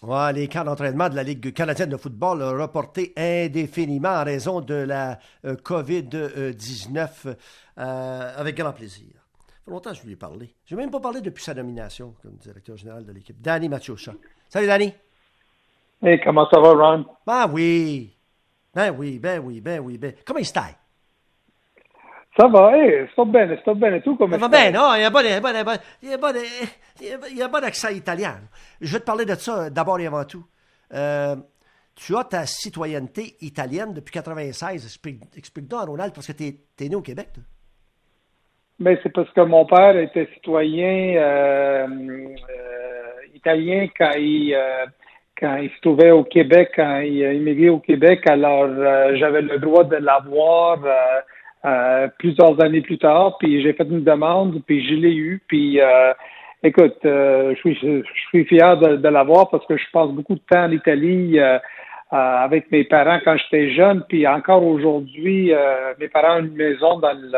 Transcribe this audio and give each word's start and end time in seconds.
Ouais, 0.00 0.32
les 0.32 0.46
camps 0.46 0.62
d'entraînement 0.62 1.08
de 1.08 1.16
la 1.16 1.24
Ligue 1.24 1.52
canadienne 1.52 1.90
de 1.90 1.96
football 1.96 2.40
reportés 2.40 3.12
indéfiniment 3.16 4.10
en 4.20 4.24
raison 4.24 4.60
de 4.60 4.74
la 4.74 5.18
euh, 5.44 5.56
COVID-19 5.56 7.34
euh, 7.78 8.32
avec 8.36 8.56
grand 8.56 8.72
plaisir. 8.72 9.08
Ça 9.48 9.54
fait 9.64 9.70
longtemps 9.72 9.90
que 9.90 9.96
je 9.96 10.04
lui 10.04 10.12
ai 10.12 10.16
parlé. 10.16 10.54
Je 10.66 10.76
n'ai 10.76 10.82
même 10.82 10.92
pas 10.92 11.00
parlé 11.00 11.20
depuis 11.20 11.42
sa 11.42 11.52
nomination 11.52 12.14
comme 12.22 12.36
directeur 12.36 12.76
général 12.76 13.04
de 13.04 13.10
l'équipe. 13.10 13.40
Danny 13.40 13.68
Mathieuchat. 13.68 14.14
Salut, 14.48 14.68
Danny. 14.68 14.94
Hey, 16.00 16.20
comment 16.22 16.48
ça 16.48 16.60
va, 16.60 16.70
Ron? 16.74 17.04
Ben 17.26 17.50
oui. 17.50 18.14
Ben 18.72 18.94
oui, 18.96 19.18
ben 19.18 19.40
oui, 19.40 19.60
ben 19.60 19.80
oui. 19.80 19.98
Ben... 19.98 20.14
Comment 20.24 20.44
stai? 20.44 20.76
Ça 22.38 22.46
va, 22.46 22.70
eh, 22.78 23.08
sto 23.12 23.24
bene, 23.24 23.56
sto 23.62 23.74
bene. 23.74 24.00
Tu 24.00 24.14
come 24.16 24.36
Va 24.38 24.46
stai? 24.46 24.48
bene, 24.70 24.76
no? 24.78 24.94
Il 24.94 25.00
y 25.00 25.04
a 25.04 25.10
pas 25.10 25.22
de- 25.22 25.28
il 25.28 25.32
y 25.32 25.34
a 25.34 25.40
pas 25.40 25.52
de- 25.52 25.80
il 26.02 26.08
y 26.08 26.12
a 26.12 26.18
pas 26.18 26.32
de- 26.32 27.30
il 27.32 27.36
y 27.36 27.42
a 27.42 27.48
pas 27.48 27.60
d'accent 27.60 27.88
italien. 27.88 28.36
Je 28.80 28.92
vais 28.92 29.00
te 29.00 29.04
parler 29.04 29.24
de 29.24 29.34
ça 29.34 29.70
d'abord 29.70 29.98
et 29.98 30.06
avant 30.06 30.24
tout. 30.24 30.44
Euh, 30.94 31.34
tu 31.96 32.14
as 32.16 32.22
ta 32.22 32.46
citoyenneté 32.46 33.34
italienne 33.40 33.92
depuis 33.92 34.12
96. 34.12 34.84
Explique- 34.84 35.22
Explique-nous, 35.36 35.78
Ronald, 35.78 36.12
parce 36.14 36.28
que 36.28 36.32
tu 36.32 36.44
es, 36.84 36.88
né 36.88 36.94
au 36.94 37.02
Québec. 37.02 37.30
toi. 37.34 37.42
Mais 38.78 38.96
c'est 39.02 39.12
parce 39.12 39.30
que 39.32 39.40
mon 39.40 39.66
père 39.66 39.96
était 39.96 40.28
citoyen 40.34 41.16
euh, 41.16 41.88
euh, 41.88 43.34
italien 43.34 43.88
quand 43.98 44.12
il 44.16 44.54
euh, 44.54 44.86
quand 45.40 45.56
il 45.56 45.70
se 45.70 45.80
trouvait 45.80 46.12
au 46.12 46.22
Québec, 46.22 46.70
quand 46.76 46.98
il 47.00 47.24
a 47.24 47.32
immigré 47.32 47.68
au 47.70 47.80
Québec. 47.80 48.24
Alors 48.28 48.66
euh, 48.68 49.16
j'avais 49.16 49.42
le 49.42 49.58
droit 49.58 49.82
de 49.82 49.96
l'avoir 49.96 50.78
euh, 51.64 52.08
plusieurs 52.18 52.60
années 52.62 52.80
plus 52.80 52.98
tard. 52.98 53.36
Puis 53.38 53.62
j'ai 53.62 53.72
fait 53.72 53.84
une 53.84 54.04
demande, 54.04 54.62
puis 54.66 54.86
je 54.86 54.94
l'ai 54.94 55.14
eu. 55.14 55.42
Puis 55.48 55.80
euh, 55.80 56.12
écoute, 56.62 56.98
euh, 57.04 57.54
je 57.54 57.60
suis 57.60 57.74
je 57.74 58.02
suis 58.28 58.44
fier 58.44 58.76
de, 58.78 58.96
de 58.96 59.08
l'avoir 59.08 59.50
parce 59.50 59.66
que 59.66 59.76
je 59.76 59.84
passe 59.92 60.10
beaucoup 60.10 60.34
de 60.34 60.42
temps 60.50 60.64
en 60.64 60.70
Italie. 60.70 61.38
euh, 61.38 61.58
euh, 62.10 62.16
avec 62.16 62.70
mes 62.72 62.84
parents 62.84 63.18
quand 63.22 63.36
j'étais 63.36 63.70
jeune, 63.74 64.02
puis 64.08 64.26
encore 64.26 64.64
aujourd'hui, 64.64 65.52
mes 66.00 66.08
parents 66.08 66.38
ont 66.38 66.44
une 66.44 66.54
maison 66.54 66.98
dans 67.00 67.12
le, 67.12 67.30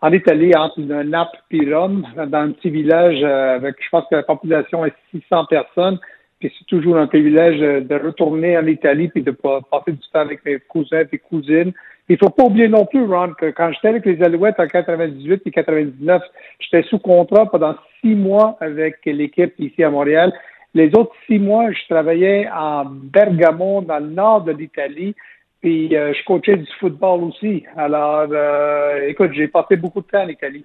en 0.00 0.10
Italie 0.14 0.56
entre 0.56 0.80
le 0.80 1.02
Naples 1.02 1.38
et 1.50 1.74
Rome, 1.74 2.06
dans 2.16 2.38
un 2.38 2.52
petit 2.52 2.70
village 2.70 3.22
avec, 3.22 3.76
je 3.78 3.88
pense 3.90 4.06
que 4.10 4.16
la 4.16 4.22
population 4.22 4.86
est 4.86 4.94
600 5.10 5.44
personnes, 5.50 5.98
puis 6.38 6.52
c'est 6.58 6.66
toujours 6.66 6.96
un 6.96 7.06
privilège 7.06 7.60
euh, 7.60 7.80
de 7.80 7.94
retourner 7.94 8.56
en 8.56 8.66
Italie 8.66 9.08
puis 9.08 9.22
de 9.22 9.30
pa- 9.32 9.60
passer 9.70 9.92
du 9.92 10.08
temps 10.12 10.20
avec 10.20 10.44
mes 10.44 10.58
cousins 10.60 11.04
et 11.10 11.18
cousines. 11.18 11.72
Il 12.08 12.16
faut 12.16 12.30
pas 12.30 12.44
oublier 12.44 12.68
non 12.68 12.86
plus, 12.86 13.04
Ron, 13.04 13.34
que 13.38 13.50
quand 13.50 13.70
j'étais 13.72 13.88
avec 13.88 14.06
les 14.06 14.22
Alouettes 14.22 14.58
en 14.58 14.66
98 14.66 15.42
et 15.44 15.50
99, 15.50 16.22
j'étais 16.60 16.86
sous 16.88 16.98
contrat 16.98 17.46
pendant 17.50 17.74
six 18.00 18.14
mois 18.14 18.56
avec 18.60 18.96
l'équipe 19.04 19.52
ici 19.58 19.82
à 19.84 19.90
Montréal. 19.90 20.32
Les 20.74 20.88
autres 20.96 21.12
six 21.26 21.38
mois, 21.38 21.70
je 21.72 21.86
travaillais 21.88 22.48
en 22.54 22.84
Bergamo, 22.86 23.82
dans 23.82 23.98
le 23.98 24.08
nord 24.10 24.42
de 24.42 24.52
l'Italie, 24.52 25.14
puis 25.60 25.94
euh, 25.96 26.12
je 26.14 26.24
coachais 26.24 26.56
du 26.56 26.66
football 26.78 27.24
aussi. 27.24 27.64
Alors, 27.76 28.26
euh, 28.30 29.08
écoute, 29.08 29.32
j'ai 29.34 29.48
passé 29.48 29.76
beaucoup 29.76 30.00
de 30.00 30.06
temps 30.06 30.22
en 30.22 30.28
Italie. 30.28 30.64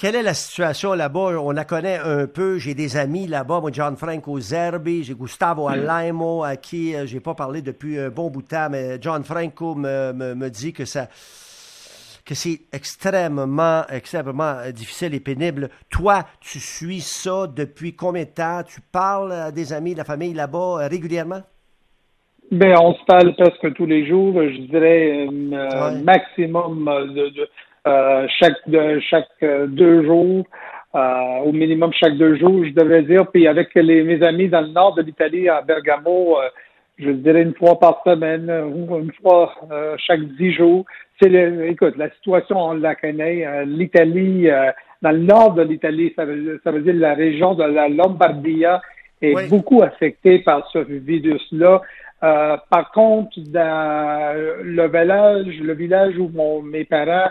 Quelle 0.00 0.14
est 0.14 0.22
la 0.22 0.32
situation 0.32 0.94
là-bas? 0.94 1.38
On 1.42 1.50
la 1.50 1.66
connaît 1.66 1.98
un 1.98 2.26
peu. 2.26 2.56
J'ai 2.56 2.72
des 2.72 2.96
amis 2.96 3.26
là-bas. 3.26 3.60
Moi, 3.60 3.70
Gianfranco 3.70 4.40
Zerbi, 4.40 5.04
j'ai 5.04 5.12
Gustavo 5.12 5.68
Alaimo, 5.68 6.42
à 6.42 6.56
qui 6.56 6.94
euh, 6.94 7.04
j'ai 7.04 7.20
pas 7.20 7.34
parlé 7.34 7.60
depuis 7.60 7.98
un 7.98 8.08
bon 8.08 8.30
bout 8.30 8.40
de 8.40 8.48
temps, 8.48 8.68
mais 8.70 8.98
Gianfranco 8.98 9.74
me, 9.74 10.14
me, 10.14 10.34
me 10.34 10.48
dit 10.48 10.72
que 10.72 10.86
ça 10.86 11.08
que 12.24 12.34
c'est 12.34 12.60
extrêmement, 12.72 13.82
extrêmement 13.90 14.54
euh, 14.64 14.70
difficile 14.72 15.12
et 15.14 15.20
pénible. 15.20 15.68
Toi, 15.90 16.24
tu 16.40 16.60
suis 16.60 17.02
ça 17.02 17.46
depuis 17.46 17.94
combien 17.94 18.22
de 18.24 18.30
temps? 18.30 18.62
Tu 18.62 18.80
parles 18.80 19.32
à 19.32 19.52
des 19.52 19.74
amis, 19.74 19.92
de 19.92 19.98
la 19.98 20.04
famille 20.04 20.32
là-bas 20.32 20.78
euh, 20.80 20.88
régulièrement? 20.88 21.42
Ben, 22.50 22.74
on 22.80 22.94
se 22.94 23.04
parle 23.04 23.34
presque 23.34 23.74
tous 23.74 23.84
les 23.84 24.06
jours. 24.08 24.32
Je 24.34 24.62
dirais 24.62 25.26
un 25.28 25.52
euh, 25.52 25.90
Ouais. 25.92 26.02
maximum 26.02 26.86
de, 26.86 27.28
de, 27.28 27.48
chaque 27.86 28.68
de, 28.68 29.00
chaque 29.00 29.28
euh, 29.42 29.66
deux 29.66 30.04
jours, 30.04 30.44
euh, 30.94 31.38
au 31.44 31.52
minimum 31.52 31.92
chaque 31.92 32.16
deux 32.16 32.36
jours, 32.36 32.64
je 32.64 32.72
devrais 32.72 33.02
dire. 33.02 33.26
Puis 33.28 33.46
avec 33.46 33.74
les, 33.74 34.02
mes 34.02 34.22
amis 34.22 34.48
dans 34.48 34.60
le 34.60 34.68
nord 34.68 34.94
de 34.94 35.02
l'Italie, 35.02 35.48
à 35.48 35.62
Bergamo, 35.62 36.38
euh, 36.38 36.48
je 36.98 37.10
dirais 37.10 37.42
une 37.42 37.54
fois 37.54 37.78
par 37.78 38.02
semaine, 38.04 38.50
ou 38.50 38.98
une 38.98 39.12
fois 39.22 39.54
euh, 39.70 39.96
chaque 39.98 40.22
dix 40.38 40.52
jours. 40.52 40.84
C'est 41.20 41.28
le, 41.28 41.68
écoute, 41.68 41.96
la 41.96 42.10
situation 42.10 42.58
on 42.58 42.74
la 42.74 42.94
connaît. 42.94 43.46
Euh, 43.46 43.64
L'Italie, 43.64 44.50
euh, 44.50 44.70
dans 45.00 45.12
le 45.12 45.18
nord 45.18 45.54
de 45.54 45.62
l'Italie, 45.62 46.12
ça 46.16 46.24
veut, 46.24 46.60
ça 46.62 46.70
veut 46.70 46.80
dire 46.82 46.94
la 46.94 47.14
région 47.14 47.54
de 47.54 47.64
la 47.64 47.88
Lombardia 47.88 48.82
est 49.22 49.34
Oui. 49.34 49.48
beaucoup 49.48 49.82
affectée 49.82 50.40
par 50.40 50.68
ce 50.72 50.78
virus-là. 50.78 51.82
Euh, 52.22 52.56
par 52.68 52.90
contre, 52.92 53.38
dans 53.46 54.34
le 54.62 54.86
village, 54.88 55.58
le 55.62 55.72
village 55.74 56.18
où 56.18 56.30
mon, 56.34 56.62
mes 56.62 56.84
parents 56.84 57.30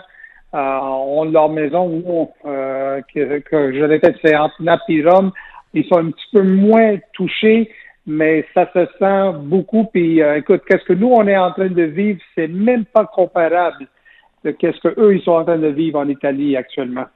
ont 0.52 1.24
leur 1.24 1.48
maison, 1.48 2.02
où 2.04 2.30
euh, 2.44 3.00
que, 3.14 3.38
que 3.38 3.72
je 3.72 3.84
répète, 3.84 4.16
c'est 4.24 4.36
entre 4.36 4.56
et 4.88 5.02
Rome, 5.02 5.32
ils 5.74 5.84
sont 5.84 5.98
un 5.98 6.10
petit 6.10 6.26
peu 6.32 6.42
moins 6.42 6.96
touchés, 7.12 7.70
mais 8.06 8.44
ça 8.54 8.68
se 8.72 8.86
sent 8.98 9.38
beaucoup. 9.44 9.84
Puis, 9.92 10.22
euh, 10.22 10.38
écoute, 10.38 10.62
qu'est-ce 10.66 10.84
que 10.84 10.92
nous 10.92 11.08
on 11.08 11.26
est 11.26 11.36
en 11.36 11.52
train 11.52 11.68
de 11.68 11.82
vivre, 11.82 12.20
c'est 12.34 12.48
même 12.48 12.84
pas 12.84 13.06
comparable 13.06 13.86
de 14.44 14.50
qu'est-ce 14.50 14.80
que 14.80 15.00
eux 15.00 15.14
ils 15.14 15.22
sont 15.22 15.32
en 15.32 15.44
train 15.44 15.58
de 15.58 15.68
vivre 15.68 15.98
en 15.98 16.08
Italie 16.08 16.56
actuellement. 16.56 17.06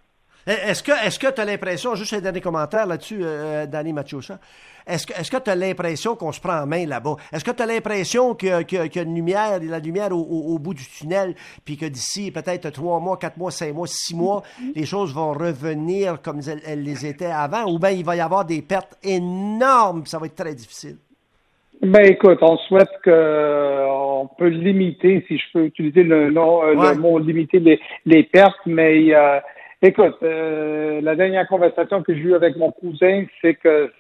Eh, 0.46 0.50
Est-ce 0.70 0.82
que 0.82 0.92
est-ce 1.06 1.18
que 1.18 1.30
tu 1.32 1.40
as 1.40 1.44
l'impression, 1.44 1.94
juste 1.94 2.12
un 2.12 2.20
dernier 2.20 2.40
commentaire 2.40 2.86
là-dessus, 2.86 3.20
euh, 3.22 3.66
Danny 3.66 3.92
Machocha, 3.94 4.38
est-ce 4.86 5.06
que 5.06 5.12
est-ce 5.18 5.30
que 5.30 5.38
tu 5.38 5.48
as 5.50 5.54
l'impression 5.56 6.14
qu'on 6.16 6.32
se 6.32 6.40
prend 6.40 6.58
en 6.60 6.66
main 6.66 6.84
là-bas? 6.86 7.16
Est-ce 7.32 7.42
que 7.44 7.50
tu 7.50 7.62
as 7.62 7.66
l'impression 7.66 8.34
que- 8.34 8.62
que- 8.62 8.86
qu'il 8.88 8.96
y 8.96 9.04
a 9.04 9.08
une 9.08 9.14
lumière, 9.14 9.58
la 9.62 9.78
lumière 9.78 10.12
au, 10.12 10.20
au- 10.20 10.54
au 10.54 10.58
bout 10.58 10.74
du 10.74 10.84
tunnel, 10.86 11.34
puis 11.64 11.78
que 11.78 11.86
d'ici 11.86 12.30
peut-être 12.30 12.68
trois 12.70 13.00
mois, 13.00 13.16
quatre 13.16 13.38
mois, 13.38 13.50
cinq 13.50 13.72
mois, 13.74 13.86
six 13.86 14.14
mois, 14.14 14.42
les 14.74 14.84
choses 14.84 15.14
vont 15.14 15.32
revenir 15.32 16.20
comme 16.20 16.40
elles, 16.46 16.60
elles 16.66 16.82
les 16.82 17.06
étaient 17.06 17.24
avant, 17.24 17.64
ou 17.72 17.78
bien 17.78 17.90
il 17.90 18.04
va 18.04 18.14
y 18.14 18.20
avoir 18.20 18.44
des 18.44 18.60
pertes 18.60 18.98
énormes, 19.02 20.02
puis 20.02 20.10
ça 20.10 20.18
va 20.18 20.26
être 20.26 20.34
très 20.36 20.54
difficile? 20.54 20.96
Ben 21.82 22.04
écoute, 22.04 22.38
on 22.42 22.56
souhaite 22.58 22.88
que 23.02 23.10
euh, 23.10 23.86
on 23.90 24.26
peut 24.38 24.48
limiter, 24.48 25.24
si 25.26 25.38
je 25.38 25.44
peux 25.52 25.64
utiliser 25.64 26.02
le 26.02 26.30
nom, 26.30 26.62
euh, 26.62 26.74
Ouais. 26.76 26.94
le 26.94 27.00
mot 27.00 27.18
limiter 27.18 27.58
les, 27.58 27.80
les 28.06 28.22
pertes, 28.22 28.60
mais 28.64 29.12
euh, 29.14 29.40
écoute, 29.88 30.16
euh, 30.22 31.00
la 31.02 31.14
dernière 31.14 31.46
conversation 31.46 32.02
que 32.02 32.14
j'ai 32.14 32.20
eue 32.20 32.34
avec 32.34 32.56
mon 32.56 32.70
cousin, 32.72 33.24
c'est 33.40 33.54
que 33.54 33.90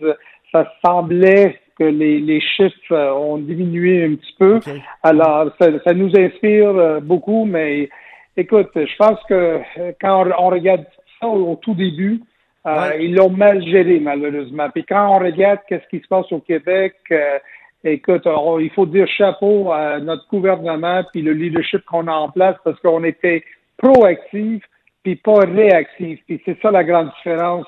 ça, 0.52 0.70
semblait 0.84 1.58
que 1.78 1.84
les, 1.84 2.20
les 2.20 2.40
chiffres 2.40 2.92
euh, 2.92 3.12
ont 3.12 3.38
diminué 3.38 4.04
un 4.04 4.14
petit 4.14 4.34
peu. 4.38 4.60
Alors, 5.02 5.50
ça, 5.60 5.66
ça 5.84 5.92
nous 5.92 6.16
inspire 6.16 6.68
euh, 6.68 7.00
beaucoup, 7.00 7.44
mais 7.44 7.88
écoute, 8.36 8.70
je 8.76 8.96
pense 8.96 9.18
que 9.28 9.34
euh, 9.78 9.92
quand 10.00 10.24
on, 10.24 10.30
on 10.46 10.50
regarde 10.50 10.84
ça 11.20 11.26
au, 11.26 11.52
au 11.52 11.56
tout 11.56 11.74
début, 11.74 12.20
euh, 12.66 12.92
ils 13.00 13.14
l'ont 13.14 13.30
mal 13.30 13.62
géré, 13.66 13.98
malheureusement. 14.00 14.68
Puis 14.72 14.84
quand 14.84 15.08
on 15.16 15.18
regarde 15.18 15.58
qu'est-ce 15.68 15.86
qui 15.88 16.00
se 16.02 16.08
passe 16.08 16.30
au 16.32 16.38
Québec, 16.38 16.94
euh, 17.10 17.38
écoute, 17.82 18.26
on- 18.26 18.58
il 18.60 18.70
faut 18.70 18.86
dire 18.86 19.08
chapeau 19.08 19.72
à 19.72 19.98
notre 19.98 20.26
gouvernement 20.28 21.02
puis 21.12 21.20
le 21.22 21.32
leadership 21.32 21.84
qu'on 21.84 22.06
a 22.06 22.12
en 22.12 22.30
place 22.30 22.56
parce 22.64 22.78
qu'on 22.80 23.02
était 23.04 23.42
proactif 23.76 24.62
puis 25.04 25.16
pas 25.16 25.40
réactif. 25.40 26.18
Puis 26.26 26.42
c'est 26.44 26.60
ça 26.60 26.72
la 26.72 26.82
grande 26.82 27.12
différence 27.16 27.66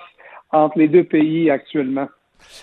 entre 0.50 0.78
les 0.78 0.88
deux 0.88 1.04
pays 1.04 1.50
actuellement. 1.50 2.08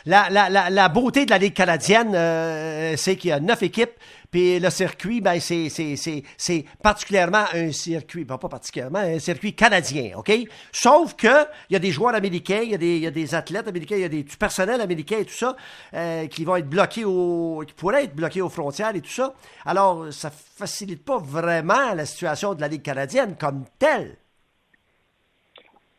La, 0.05 0.27
la, 0.29 0.49
la, 0.49 0.69
la 0.69 0.89
beauté 0.89 1.25
de 1.25 1.31
la 1.31 1.37
Ligue 1.37 1.53
canadienne, 1.53 2.13
euh, 2.15 2.93
c'est 2.95 3.15
qu'il 3.15 3.29
y 3.29 3.33
a 3.33 3.39
neuf 3.39 3.63
équipes, 3.63 3.91
puis 4.31 4.59
le 4.59 4.69
circuit, 4.69 5.21
ben, 5.21 5.39
c'est, 5.39 5.69
c'est, 5.69 6.65
particulièrement 6.81 7.43
un 7.53 7.71
circuit, 7.71 8.23
ben, 8.23 8.37
pas 8.37 8.49
particulièrement, 8.49 8.99
un 8.99 9.19
circuit 9.19 9.53
canadien, 9.53 10.11
OK? 10.17 10.31
Sauf 10.71 11.15
que 11.15 11.43
il 11.69 11.73
y 11.73 11.75
a 11.75 11.79
des 11.79 11.91
joueurs 11.91 12.15
américains, 12.15 12.61
il 12.63 12.71
y 12.71 12.75
a 12.75 12.77
des, 12.77 12.99
y 12.99 13.07
a 13.07 13.11
des 13.11 13.35
athlètes 13.35 13.67
américains, 13.67 13.95
il 13.95 14.01
y 14.01 14.05
a 14.05 14.09
des, 14.09 14.23
du 14.23 14.37
personnel 14.37 14.79
américain 14.81 15.17
et 15.19 15.25
tout 15.25 15.33
ça, 15.33 15.55
euh, 15.93 16.27
qui 16.27 16.45
vont 16.45 16.55
être 16.55 16.69
bloqués 16.69 17.05
au, 17.05 17.63
qui 17.67 17.73
pourraient 17.73 18.05
être 18.05 18.15
bloqués 18.15 18.41
aux 18.41 18.49
frontières 18.49 18.95
et 18.95 19.01
tout 19.01 19.09
ça. 19.09 19.33
Alors, 19.65 20.11
ça 20.11 20.29
facilite 20.31 21.03
pas 21.03 21.17
vraiment 21.17 21.93
la 21.95 22.05
situation 22.05 22.53
de 22.53 22.61
la 22.61 22.67
Ligue 22.67 22.83
canadienne 22.83 23.35
comme 23.39 23.65
telle. 23.79 24.17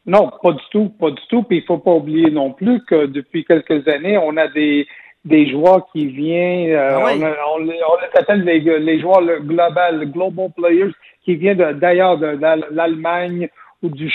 Non, 0.06 0.30
pas 0.42 0.52
du 0.52 0.62
tout, 0.70 0.90
pas 1.00 1.10
du 1.10 1.22
tout. 1.28 1.42
Puis 1.44 1.58
il 1.58 1.64
faut 1.64 1.78
pas 1.78 1.92
oublier 1.92 2.30
non 2.30 2.52
plus 2.52 2.82
que 2.84 3.06
depuis 3.06 3.44
quelques 3.44 3.86
années, 3.88 4.18
on 4.18 4.36
a 4.36 4.48
des 4.48 4.86
des 5.24 5.48
joueurs 5.48 5.86
qui 5.90 6.04
viennent, 6.06 6.72
euh, 6.74 6.98
Ah 6.98 7.04
oui. 7.06 7.12
on, 7.22 7.54
on 7.54 7.58
les- 7.64 7.80
on 7.88 7.96
les 7.98 8.20
appelle 8.20 8.42
les, 8.44 8.60
les 8.60 9.00
joueurs 9.00 9.22
le 9.22 9.40
global, 9.40 10.04
global 10.10 10.50
players, 10.54 10.92
qui 11.24 11.36
viennent 11.36 11.56
de- 11.56 11.72
d'ailleurs 11.72 12.18
de, 12.18 12.32
de 12.34 12.74
l'Allemagne 12.74 13.48
ou 13.82 13.88
du 13.88 14.10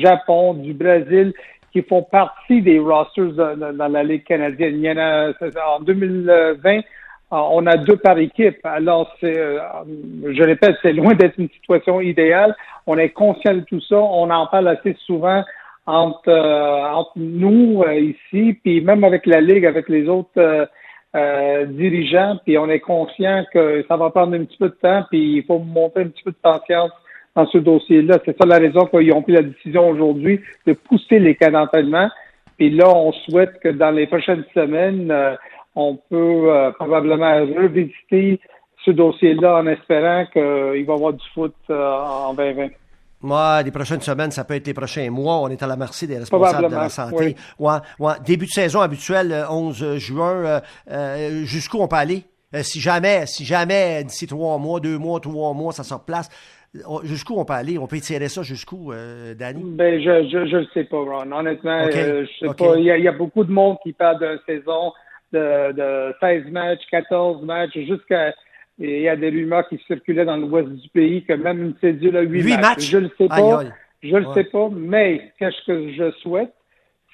Japon, 0.00 0.54
du 0.54 0.72
Brésil, 0.72 1.32
qui 1.72 1.82
font 1.82 2.04
partie 2.04 2.62
des 2.62 2.78
rosters 2.78 3.32
dans 3.74 3.88
la 3.92 4.04
Ligue 4.04 4.22
canadienne. 4.22 4.74
Il 4.76 4.82
y 4.84 4.90
en 4.92 4.98
a 4.98 5.32
en 5.76 5.80
2020, 5.80 6.28
euh, 6.70 6.80
on 7.32 7.66
a 7.66 7.76
deux 7.76 7.96
par 7.96 8.18
équipe. 8.18 8.58
Alors, 8.64 9.12
c'est, 9.20 9.38
euh, 9.38 9.58
je 10.30 10.42
répète, 10.42 10.76
c'est 10.82 10.92
loin 10.92 11.14
d'être 11.14 11.38
une 11.38 11.48
situation 11.50 12.00
idéale. 12.00 12.54
On 12.86 12.96
est 12.98 13.10
conscient 13.10 13.54
de 13.54 13.60
tout 13.60 13.80
ça. 13.80 13.96
On 13.96 14.30
en 14.30 14.46
parle 14.46 14.68
assez 14.68 14.96
souvent 15.06 15.42
entre, 15.86 16.30
entre 16.30 17.12
nous 17.16 17.82
ici, 17.90 18.58
puis 18.62 18.80
même 18.80 19.02
avec 19.02 19.26
la 19.26 19.40
Ligue, 19.40 19.66
avec 19.66 19.88
les 19.88 20.08
autres 20.08 20.68
dirigeants, 21.66 22.38
puis 22.44 22.56
on 22.56 22.68
est 22.68 22.80
conscient 22.80 23.44
que 23.52 23.84
ça 23.88 23.96
va 23.96 24.10
prendre 24.10 24.34
un 24.34 24.44
petit 24.44 24.56
peu 24.56 24.68
de 24.68 24.76
temps, 24.80 25.04
puis 25.10 25.38
il 25.38 25.44
faut 25.44 25.58
monter 25.58 26.02
un 26.02 26.08
petit 26.08 26.22
peu 26.22 26.30
de 26.30 26.36
patience 26.36 26.92
dans 27.34 27.46
ce 27.46 27.58
dossier-là. 27.58 28.18
C'est 28.24 28.36
ça 28.38 28.46
la 28.46 28.58
raison 28.58 28.86
qu'ils 28.86 29.12
ont 29.12 29.22
pris 29.22 29.32
la 29.32 29.42
décision 29.42 29.88
aujourd'hui 29.88 30.40
de 30.66 30.72
pousser 30.74 31.18
les 31.18 31.34
cas 31.34 31.50
d'entraînement. 31.50 32.08
Puis 32.58 32.70
là, 32.70 32.88
on 32.88 33.12
souhaite 33.12 33.58
que 33.60 33.68
dans 33.68 33.90
les 33.90 34.06
prochaines 34.06 34.44
semaines, 34.54 35.10
euh, 35.10 35.34
on 35.74 35.96
peut 35.96 36.50
euh, 36.50 36.70
probablement 36.72 37.40
revisiter 37.40 38.40
ce 38.84 38.90
dossier-là 38.90 39.58
en 39.58 39.66
espérant 39.66 40.26
qu'il 40.32 40.42
va 40.42 40.76
y 40.76 40.90
avoir 40.90 41.12
du 41.12 41.24
foot 41.34 41.54
euh, 41.70 41.98
en 41.98 42.34
2020. 42.34 42.68
Moi, 43.22 43.62
les 43.62 43.70
prochaines 43.70 44.00
semaines, 44.00 44.32
ça 44.32 44.42
peut 44.42 44.54
être 44.54 44.66
les 44.66 44.74
prochains 44.74 45.08
mois. 45.08 45.36
On 45.36 45.48
est 45.48 45.62
à 45.62 45.68
la 45.68 45.76
merci 45.76 46.08
des 46.08 46.18
responsables 46.18 46.68
de 46.68 46.74
la 46.74 46.88
santé. 46.88 47.36
Ouais, 47.58 47.74
ouais. 48.00 48.14
Début 48.26 48.46
de 48.46 48.50
saison 48.50 48.80
habituel, 48.80 49.46
11 49.48 49.98
juin. 49.98 50.60
Jusqu'où 51.44 51.78
on 51.78 51.86
peut 51.86 51.96
aller? 51.96 52.24
si 52.62 52.80
jamais, 52.80 53.24
si 53.26 53.44
jamais, 53.44 54.04
d'ici 54.04 54.26
trois 54.26 54.58
mois, 54.58 54.80
deux 54.80 54.98
mois, 54.98 55.20
trois 55.20 55.54
mois, 55.54 55.72
ça 55.72 55.84
se 55.84 55.94
replace, 55.94 56.28
Jusqu'où 57.02 57.34
on 57.38 57.44
peut 57.44 57.52
aller? 57.52 57.76
On 57.76 57.86
peut 57.86 57.98
tirer 57.98 58.28
ça 58.28 58.42
jusqu'où, 58.42 58.92
euh, 58.92 59.34
Danny? 59.34 59.62
Ben, 59.62 60.00
je 60.00 60.38
ne 60.38 60.46
je, 60.46 60.66
sais 60.72 60.84
pas, 60.84 60.96
Ron. 60.96 61.30
Honnêtement, 61.30 61.82
euh, 61.84 62.24
je 62.24 62.46
sais 62.46 62.54
pas. 62.54 62.76
Il 62.76 62.84
y, 62.84 63.08
a, 63.08 63.12
beaucoup 63.12 63.44
de 63.44 63.52
monde 63.52 63.76
qui 63.82 63.92
parle 63.92 64.18
d'une 64.18 64.38
saison 64.46 64.92
de, 65.32 65.72
de 65.72 66.14
16 66.20 66.50
matchs, 66.50 66.82
14 66.90 67.42
matchs, 67.44 67.78
jusqu'à. 67.78 68.34
Il 68.78 69.00
y 69.00 69.08
a 69.08 69.16
des 69.16 69.28
rumeurs 69.28 69.68
qui 69.68 69.78
circulaient 69.86 70.24
dans 70.24 70.36
l'ouest 70.36 70.68
du 70.68 70.88
pays 70.88 71.24
que 71.24 71.34
même 71.34 71.62
une 71.62 71.74
cédule 71.80 72.16
a 72.16 72.22
8, 72.22 72.56
matchs. 72.58 72.90
Je 72.90 72.98
ne 72.98 73.08
sais 73.18 73.28
pas. 73.28 73.64
Je 74.02 74.16
ne 74.16 74.34
sais 74.34 74.44
pas, 74.44 74.68
mais 74.72 75.32
ce 75.38 75.66
que 75.66 75.92
je 75.92 76.10
souhaite, 76.22 76.52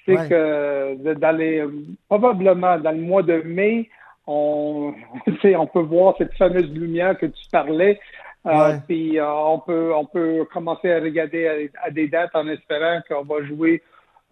c'est 0.06 0.15
que 0.29 1.15
dans 1.15 1.37
les, 1.37 1.62
probablement 2.09 2.79
dans 2.79 2.93
le 2.93 3.03
mois 3.03 3.23
de 3.23 3.43
mai, 3.44 3.91
on, 4.26 4.94
on 5.44 5.67
peut 5.67 5.81
voir 5.81 6.14
cette 6.17 6.35
fameuse 6.35 6.71
lumière 6.73 7.19
que 7.19 7.26
tu 7.26 7.43
parlais 7.50 7.99
euh, 8.47 8.76
puis 8.87 9.19
euh, 9.19 9.26
on 9.29 9.59
peut 9.59 9.93
on 9.94 10.05
peut 10.05 10.47
commencer 10.53 10.93
à 10.93 11.00
regarder 11.00 11.71
à, 11.82 11.91
des 11.91 12.09
dates 12.09 12.35
en 12.35 12.47
espérant 12.49 13.00
qu'on 13.09 13.25
va 13.25 13.44
jouer 13.44 13.82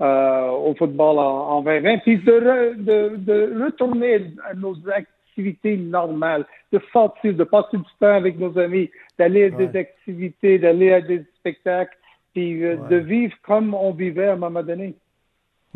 euh, 0.00 0.50
au 0.50 0.74
football 0.74 1.18
en, 1.18 1.62
2020, 1.62 1.98
puis 1.98 2.18
de, 2.18 2.74
de, 2.76 3.16
de, 3.16 3.64
retourner 3.64 4.32
à 4.48 4.54
nos 4.54 4.76
activités 4.90 5.76
normales, 5.76 6.44
de 6.72 6.80
sortir, 6.92 7.34
de 7.34 7.44
passer 7.44 7.76
du 7.76 7.84
temps 8.00 8.14
avec 8.14 8.38
nos 8.38 8.58
amis, 8.58 8.90
d'aller 9.18 9.44
à 9.44 9.50
des 9.50 9.78
activités, 9.78 10.58
d'aller 10.58 10.92
à 10.92 11.00
des 11.00 11.24
spectacles, 11.38 11.96
puis 12.34 12.60
de 12.60 12.96
vivre 12.96 13.34
comme 13.42 13.72
on 13.74 13.92
vivait 13.92 14.28
à 14.28 14.32
un 14.34 14.36
moment 14.36 14.62
donné. 14.62 14.94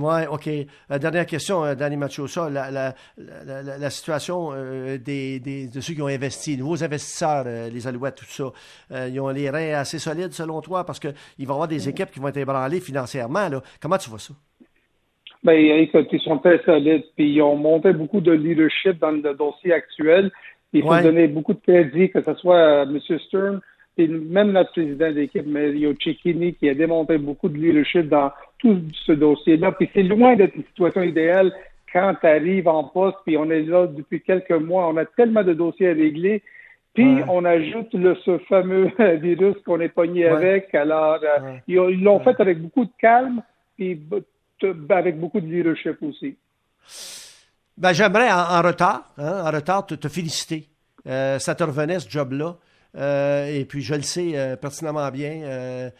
Oui, 0.00 0.22
OK. 0.30 0.48
Euh, 0.48 0.98
dernière 0.98 1.26
question, 1.26 1.64
euh, 1.64 1.74
Danny 1.74 1.96
Machosa. 1.96 2.48
La, 2.48 2.70
la, 2.70 2.94
la, 3.18 3.78
la 3.78 3.90
situation 3.90 4.50
euh, 4.52 4.96
des, 4.96 5.40
des, 5.40 5.68
de 5.68 5.80
ceux 5.80 5.92
qui 5.92 6.00
ont 6.00 6.06
investi, 6.06 6.56
nouveaux 6.56 6.82
investisseurs, 6.82 7.44
les 7.44 7.86
Alouettes, 7.86 8.16
tout 8.16 8.24
ça, 8.24 9.06
ils 9.08 9.20
ont 9.20 9.28
les 9.28 9.50
reins 9.50 9.74
assez 9.74 9.98
solides 9.98 10.32
selon 10.32 10.60
toi 10.60 10.84
parce 10.84 10.98
qu'il 10.98 11.10
va 11.10 11.14
y 11.38 11.42
avoir 11.50 11.68
des 11.68 11.88
équipes 11.88 12.10
qui 12.10 12.20
vont 12.20 12.28
être 12.28 12.36
ébranlées 12.38 12.80
financièrement. 12.80 13.48
Là. 13.48 13.60
Comment 13.80 13.98
tu 13.98 14.08
vois 14.08 14.18
ça? 14.18 14.34
Ben, 15.42 15.58
écoute, 15.80 16.08
ils 16.12 16.20
sont 16.20 16.38
très 16.38 16.62
solides, 16.64 17.04
puis 17.16 17.34
ils 17.34 17.42
ont 17.42 17.56
monté 17.56 17.92
beaucoup 17.92 18.20
de 18.20 18.32
leadership 18.32 18.98
dans 18.98 19.10
le 19.10 19.34
dossier 19.34 19.72
actuel. 19.72 20.30
Il 20.72 20.82
faut 20.82 21.00
donner 21.00 21.28
beaucoup 21.28 21.54
de 21.54 21.60
crédit, 21.60 22.10
que 22.10 22.22
ce 22.22 22.34
soit 22.34 22.82
M. 22.82 22.98
Stern, 23.26 23.60
et 23.96 24.08
même 24.08 24.52
notre 24.52 24.72
président 24.72 25.12
d'équipe, 25.12 25.46
Mario 25.46 25.94
Cecchini, 26.02 26.54
qui 26.54 26.68
a 26.68 26.74
démontré 26.74 27.18
beaucoup 27.18 27.48
de 27.48 27.58
leadership 27.58 28.08
dans 28.08 28.30
tout 28.58 28.80
ce 29.06 29.12
dossier-là. 29.12 29.72
Puis 29.72 29.90
c'est 29.92 30.02
loin 30.02 30.36
d'être 30.36 30.54
une 30.54 30.64
situation 30.64 31.02
idéale 31.02 31.52
quand 31.92 32.14
tu 32.20 32.26
arrives 32.26 32.68
en 32.68 32.84
poste, 32.84 33.18
puis 33.26 33.36
on 33.36 33.50
est 33.50 33.62
là 33.62 33.86
depuis 33.86 34.22
quelques 34.22 34.50
mois, 34.52 34.88
on 34.88 34.96
a 34.96 35.04
tellement 35.04 35.42
de 35.42 35.52
dossiers 35.52 35.90
à 35.90 35.92
régler, 35.92 36.42
puis 36.94 37.18
on 37.28 37.44
ajoute 37.44 37.92
le, 37.94 38.16
ce 38.24 38.38
fameux 38.48 38.90
virus 39.16 39.56
qu'on 39.64 39.80
est 39.80 39.88
pogné 39.88 40.26
avec. 40.26 40.74
Alors, 40.74 41.18
euh, 41.22 41.56
ils 41.66 42.02
l'ont 42.02 42.20
fait 42.20 42.40
avec 42.40 42.60
beaucoup 42.60 42.84
de 42.84 42.92
calme, 42.98 43.42
puis 43.76 44.00
avec 44.88 45.18
beaucoup 45.18 45.40
de 45.40 45.46
leadership 45.46 45.96
aussi. 46.02 46.36
Ben, 47.76 47.92
j'aimerais 47.92 48.30
en, 48.30 48.62
retard, 48.62 49.04
hein, 49.16 49.42
en 49.46 49.50
retard, 49.50 49.86
te, 49.86 50.08
féliciter. 50.08 50.68
Euh, 51.06 51.38
ça 51.38 51.54
te 51.54 51.64
revenait 51.64 51.98
ce 51.98 52.10
job-là. 52.10 52.56
Euh, 52.96 53.46
et 53.46 53.64
puis, 53.64 53.82
je 53.82 53.94
le 53.94 54.02
sais 54.02 54.32
euh, 54.34 54.56
pertinemment 54.56 55.10
bien 55.10 55.42
euh, 55.42 55.90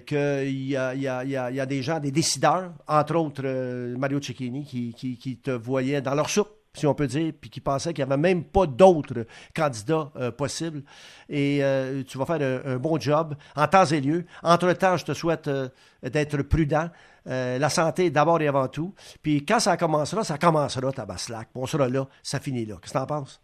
qu'il 0.00 0.68
y 0.68 0.76
a, 0.76 0.94
y, 0.94 1.66
des 1.66 1.82
gens, 1.82 1.98
des 1.98 2.10
décideurs, 2.10 2.72
entre 2.86 3.16
autres 3.16 3.96
Mario 3.96 4.20
Cecchini, 4.20 4.64
qui, 4.64 5.40
te 5.42 5.50
voyaient 5.50 6.00
dans 6.00 6.14
leur 6.14 6.30
soupe, 6.30 6.50
si 6.74 6.86
on 6.86 6.94
peut 6.94 7.06
dire, 7.06 7.32
puis 7.40 7.50
qui 7.50 7.60
pensaient 7.60 7.92
qu'il 7.92 8.04
n'y 8.04 8.12
avait 8.12 8.20
même 8.20 8.44
pas 8.44 8.66
d'autres 8.66 9.26
candidats 9.54 10.12
possibles. 10.36 10.82
Et 11.28 11.62
tu 12.06 12.18
vas 12.18 12.26
faire 12.26 12.60
un, 12.64 12.76
bon 12.76 12.98
job 13.00 13.34
en 13.54 13.66
temps 13.66 13.86
et 13.86 14.00
lieu. 14.00 14.24
Entre-temps, 14.42 14.96
je 14.96 15.04
te 15.04 15.14
souhaite 15.14 15.50
d'être 16.02 16.42
prudent. 16.42 16.90
la 17.24 17.68
santé 17.68 18.10
d'abord 18.10 18.40
et 18.40 18.48
avant 18.48 18.68
tout. 18.68 18.94
Puis 19.22 19.44
quand 19.44 19.58
ça 19.58 19.76
commencera, 19.76 20.22
ça 20.22 20.38
commencera, 20.38 20.92
ta 20.92 21.02
Tabaslac. 21.02 21.48
On 21.54 21.66
sera 21.66 21.88
là, 21.88 22.06
ça 22.22 22.40
finit 22.40 22.66
là. 22.66 22.76
Qu'est-ce 22.80 22.92
que 22.92 22.98
tu 22.98 23.02
en 23.02 23.06
penses? 23.06 23.40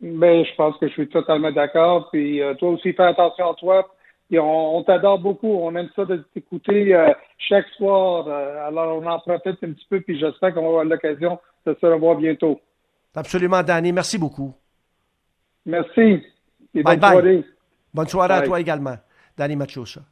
Ben, 0.00 0.44
je 0.44 0.54
pense 0.54 0.76
que 0.78 0.88
je 0.88 0.92
suis 0.92 1.08
totalement 1.08 1.50
d'accord. 1.50 2.08
Puis 2.10 2.40
euh, 2.40 2.54
toi 2.54 2.70
aussi, 2.70 2.92
fais 2.92 3.02
attention 3.02 3.50
à 3.50 3.54
toi. 3.54 3.88
Et 4.30 4.38
on, 4.38 4.82
t'adore 4.84 5.18
beaucoup. 5.18 5.48
On 5.48 5.74
aime 5.74 5.88
ça 5.96 6.04
de 6.04 6.16
t'écouter 6.34 6.94
euh, 6.94 7.12
chaque 7.38 7.66
soir. 7.76 8.26
Euh, 8.28 8.68
alors, 8.68 9.00
on 9.02 9.06
en 9.06 9.18
profite 9.20 9.62
un 9.62 9.72
petit 9.72 9.86
peu. 9.88 10.00
Puis 10.00 10.18
j'espère 10.18 10.54
qu'on 10.54 10.62
va 10.62 10.68
avoir 10.68 10.84
l'occasion 10.84 11.38
de 11.66 11.76
se 11.80 11.86
revoir 11.86 12.16
bientôt. 12.16 12.60
Absolument, 13.14 13.62
Danny. 13.62 13.92
Merci 13.92 14.18
beaucoup. 14.18 14.54
Merci. 15.66 16.22
Et 16.74 16.82
bonne 16.82 17.00
soirée. 17.00 17.44
Bonne 17.92 18.08
soirée 18.08 18.34
à 18.34 18.42
toi 18.42 18.60
également. 18.60 18.96
Danny 19.36 19.56
Machosa. 19.56 20.02